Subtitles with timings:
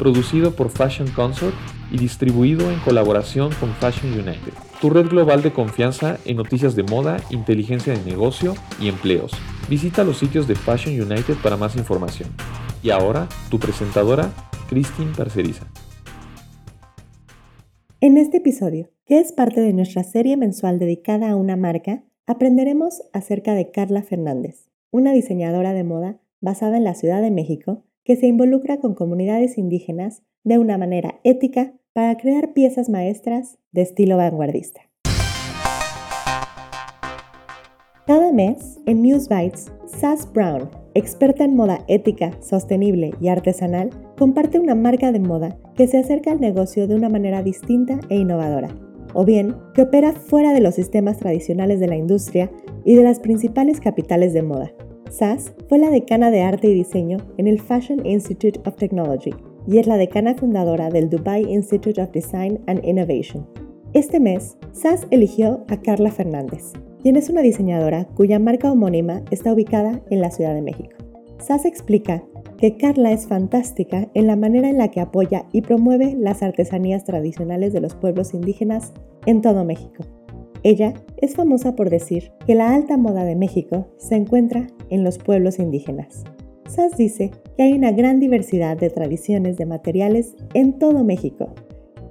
[0.00, 1.54] producido por Fashion Consort
[1.92, 6.84] y distribuido en colaboración con Fashion United, tu red global de confianza en noticias de
[6.84, 9.30] moda, inteligencia de negocio y empleos.
[9.68, 12.30] Visita los sitios de Fashion United para más información.
[12.82, 14.32] Y ahora, tu presentadora,
[14.70, 15.66] Christine Parceriza.
[18.00, 23.02] En este episodio, que es parte de nuestra serie mensual dedicada a una marca, aprenderemos
[23.12, 28.16] acerca de Carla Fernández, una diseñadora de moda basada en la Ciudad de México que
[28.16, 34.16] se involucra con comunidades indígenas de una manera ética para crear piezas maestras de estilo
[34.16, 34.80] vanguardista.
[38.08, 44.58] Cada mes, en News Bites, Sass Brown, experta en moda ética, sostenible y artesanal, comparte
[44.58, 48.74] una marca de moda que se acerca al negocio de una manera distinta e innovadora,
[49.14, 52.50] o bien que opera fuera de los sistemas tradicionales de la industria
[52.84, 54.72] y de las principales capitales de moda.
[55.10, 59.34] Sass fue la decana de arte y diseño en el Fashion Institute of Technology
[59.66, 63.44] y es la decana fundadora del Dubai Institute of Design and Innovation.
[63.92, 69.52] Este mes, Sass eligió a Carla Fernández, quien es una diseñadora cuya marca homónima está
[69.52, 70.96] ubicada en la Ciudad de México.
[71.38, 72.22] Sass explica
[72.58, 77.04] que Carla es fantástica en la manera en la que apoya y promueve las artesanías
[77.04, 78.92] tradicionales de los pueblos indígenas
[79.26, 80.04] en todo México.
[80.62, 85.18] Ella es famosa por decir que la alta moda de México se encuentra en los
[85.18, 86.24] pueblos indígenas.
[86.68, 91.54] Sass dice que hay una gran diversidad de tradiciones de materiales en todo México,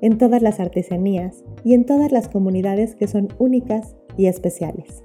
[0.00, 5.04] en todas las artesanías y en todas las comunidades que son únicas y especiales.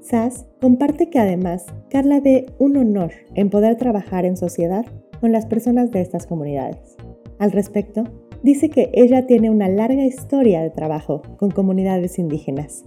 [0.00, 4.86] Sass comparte que además Carla ve un honor en poder trabajar en sociedad
[5.20, 6.96] con las personas de estas comunidades.
[7.38, 8.04] Al respecto,
[8.42, 12.84] dice que ella tiene una larga historia de trabajo con comunidades indígenas,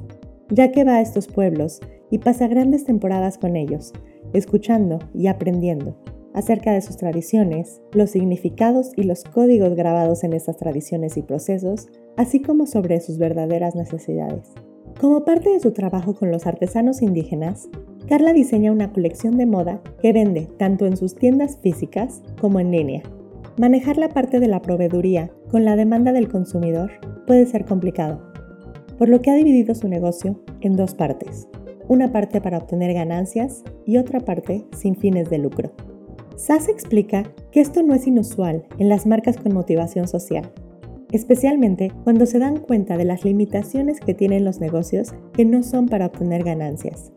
[0.50, 1.80] ya que va a estos pueblos
[2.10, 3.94] y pasa grandes temporadas con ellos,
[4.34, 5.96] escuchando y aprendiendo
[6.34, 11.90] acerca de sus tradiciones, los significados y los códigos grabados en estas tradiciones y procesos,
[12.18, 14.54] así como sobre sus verdaderas necesidades.
[15.00, 17.70] Como parte de su trabajo con los artesanos indígenas,
[18.08, 22.72] Carla diseña una colección de moda que vende tanto en sus tiendas físicas como en
[22.72, 23.04] línea,
[23.58, 26.92] Manejar la parte de la proveeduría con la demanda del consumidor
[27.28, 28.22] puede ser complicado,
[28.98, 31.48] por lo que ha dividido su negocio en dos partes,
[31.90, 35.74] una parte para obtener ganancias y otra parte sin fines de lucro.
[36.38, 40.54] SAS explica que esto no es inusual en las marcas con motivación social,
[41.12, 45.88] especialmente cuando se dan cuenta de las limitaciones que tienen los negocios que no son
[45.88, 47.12] para obtener ganancias.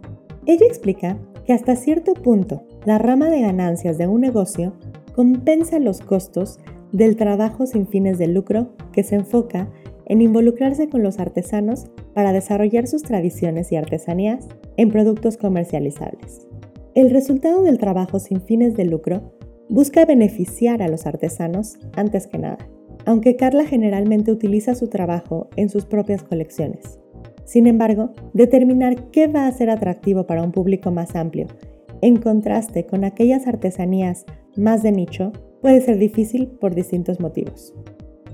[0.47, 1.17] Ella explica
[1.47, 4.75] que hasta cierto punto la rama de ganancias de un negocio
[5.15, 6.59] compensa los costos
[6.93, 9.71] del trabajo sin fines de lucro que se enfoca
[10.07, 16.47] en involucrarse con los artesanos para desarrollar sus tradiciones y artesanías en productos comercializables.
[16.95, 19.33] El resultado del trabajo sin fines de lucro
[19.69, 22.59] busca beneficiar a los artesanos antes que nada,
[23.07, 27.01] aunque Carla generalmente utiliza su trabajo en sus propias colecciones.
[27.45, 31.47] Sin embargo, determinar qué va a ser atractivo para un público más amplio,
[32.01, 34.25] en contraste con aquellas artesanías
[34.57, 37.75] más de nicho puede ser difícil por distintos motivos.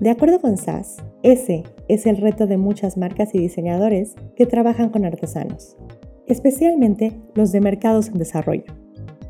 [0.01, 4.89] De acuerdo con SAS, ese es el reto de muchas marcas y diseñadores que trabajan
[4.89, 5.77] con artesanos,
[6.27, 8.65] especialmente los de mercados en desarrollo.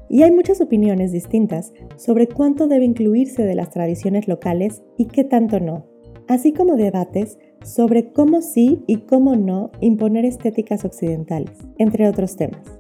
[0.09, 5.25] Y hay muchas opiniones distintas sobre cuánto debe incluirse de las tradiciones locales y qué
[5.25, 5.87] tanto no,
[6.29, 12.80] así como debates sobre cómo sí y cómo no imponer estéticas occidentales, entre otros temas.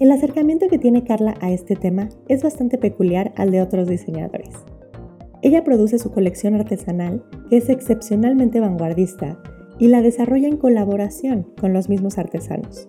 [0.00, 4.48] El acercamiento que tiene Carla a este tema es bastante peculiar al de otros diseñadores.
[5.42, 9.38] Ella produce su colección artesanal, que es excepcionalmente vanguardista,
[9.78, 12.88] y la desarrolla en colaboración con los mismos artesanos.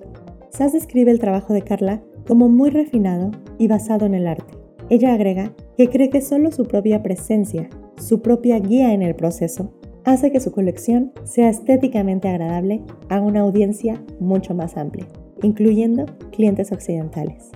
[0.52, 4.54] Sass describe el trabajo de Carla como muy refinado y basado en el arte.
[4.90, 9.74] Ella agrega que cree que solo su propia presencia, su propia guía en el proceso,
[10.06, 15.08] hace que su colección sea estéticamente agradable a una audiencia mucho más amplia
[15.42, 17.52] incluyendo clientes occidentales.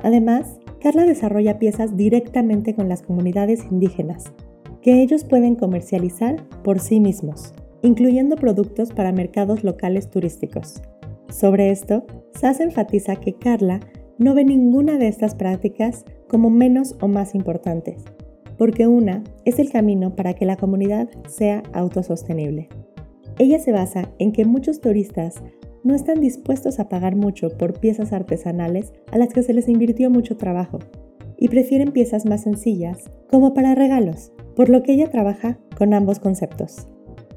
[0.00, 4.32] Además, Carla desarrolla piezas directamente con las comunidades indígenas,
[4.80, 10.82] que ellos pueden comercializar por sí mismos, incluyendo productos para mercados locales turísticos.
[11.30, 12.04] Sobre esto,
[12.34, 13.80] Sass enfatiza que Carla
[14.18, 18.04] no ve ninguna de estas prácticas como menos o más importantes,
[18.58, 22.68] porque una es el camino para que la comunidad sea autosostenible.
[23.38, 25.42] Ella se basa en que muchos turistas
[25.84, 30.10] no están dispuestos a pagar mucho por piezas artesanales a las que se les invirtió
[30.10, 30.78] mucho trabajo
[31.36, 36.20] y prefieren piezas más sencillas, como para regalos, por lo que ella trabaja con ambos
[36.20, 36.86] conceptos.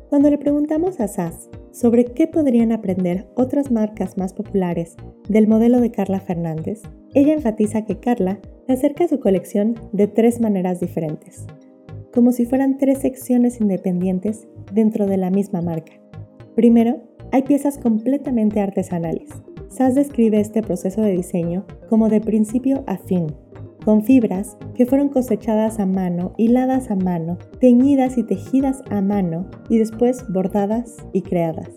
[0.10, 4.96] Cuando le preguntamos a Sass sobre qué podrían aprender otras marcas más populares
[5.28, 6.84] del modelo de Carla Fernández,
[7.14, 11.46] ella enfatiza que Carla acerca su colección de tres maneras diferentes,
[12.14, 15.94] como si fueran tres secciones independientes dentro de la misma marca.
[16.56, 17.02] Primero,
[17.32, 19.30] hay piezas completamente artesanales.
[19.68, 23.28] Sass describe este proceso de diseño como de principio a fin,
[23.84, 29.48] con fibras que fueron cosechadas a mano, hiladas a mano, teñidas y tejidas a mano
[29.70, 31.70] y después bordadas y creadas.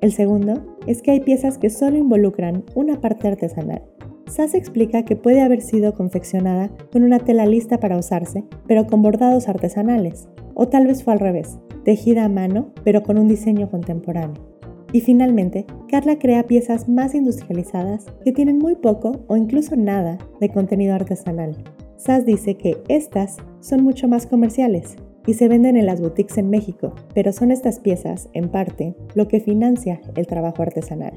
[0.00, 3.82] El segundo es que hay piezas que solo involucran una parte artesanal.
[4.26, 9.02] Sass explica que puede haber sido confeccionada con una tela lista para usarse, pero con
[9.02, 13.70] bordados artesanales, o tal vez fue al revés, tejida a mano, pero con un diseño
[13.70, 14.55] contemporáneo.
[14.96, 20.48] Y finalmente, Carla crea piezas más industrializadas que tienen muy poco o incluso nada de
[20.48, 21.54] contenido artesanal.
[21.98, 24.96] Sass dice que estas son mucho más comerciales
[25.26, 29.28] y se venden en las boutiques en México, pero son estas piezas, en parte, lo
[29.28, 31.12] que financia el trabajo artesanal.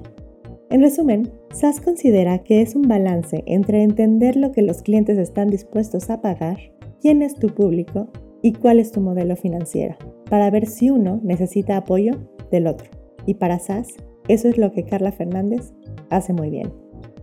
[0.70, 5.48] En resumen, Sass considera que es un balance entre entender lo que los clientes están
[5.48, 6.58] dispuestos a pagar,
[7.02, 8.10] quién es tu público
[8.42, 9.96] y cuál es tu modelo financiero,
[10.30, 12.18] para ver si uno necesita apoyo
[12.52, 12.99] del otro.
[13.30, 13.90] Y para SAS,
[14.28, 15.72] eso es lo que Carla Fernández
[16.10, 16.74] hace muy bien.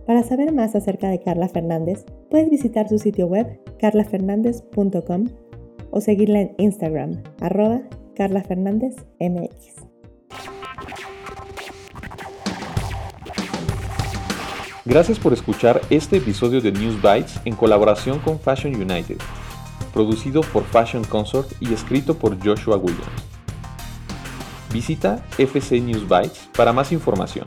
[0.05, 5.25] Para saber más acerca de Carla Fernández, puedes visitar su sitio web carlafernández.com
[5.91, 7.81] o seguirla en Instagram, arroba
[8.15, 9.73] carlafernándezmx.
[14.85, 19.17] Gracias por escuchar este episodio de News Bites en colaboración con Fashion United,
[19.93, 23.26] producido por Fashion Consort y escrito por Joshua Williams.
[24.71, 27.45] Visita FC News Bytes para más información.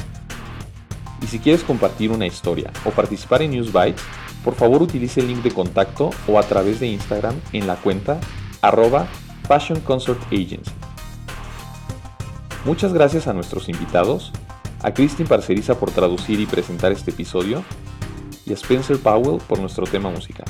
[1.23, 4.03] Y si quieres compartir una historia o participar en News Bytes,
[4.45, 8.19] por favor utilice el link de contacto o a través de Instagram en la cuenta
[8.63, 9.07] arroba
[9.47, 10.73] Fashion Consort Agency.
[12.65, 14.33] Muchas gracias a nuestros invitados,
[14.83, 17.65] a Christine Parceriza por traducir y presentar este episodio
[18.47, 20.47] y a Spencer Powell por nuestro tema musical.